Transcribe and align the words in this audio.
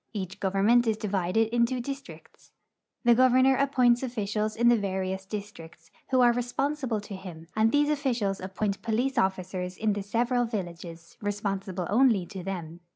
Each 0.13 0.39
government 0.39 0.87
is 0.87 0.97
divided 0.97 1.53
into 1.53 1.79
dis 1.79 2.01
tricts. 2.01 2.49
The 3.03 3.13
governor 3.13 3.55
appoints 3.55 4.01
officials 4.01 4.55
in 4.55 4.67
the 4.67 4.75
various 4.75 5.27
districts, 5.27 5.91
who 6.09 6.21
are 6.21 6.33
responsible 6.33 6.99
to 7.01 7.15
him, 7.15 7.45
and 7.55 7.71
these 7.71 7.87
officials 7.91 8.39
appoint 8.39 8.81
jDolice 8.81 9.19
officers 9.19 9.77
in 9.77 9.93
the 9.93 10.01
several 10.01 10.45
villages, 10.45 11.17
responsible 11.21 11.85
only 11.91 12.25
to 12.25 12.41
them. 12.41 12.79